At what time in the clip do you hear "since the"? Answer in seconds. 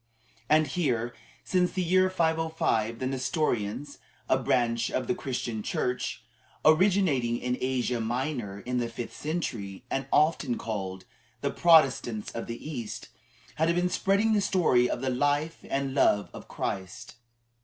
1.43-1.83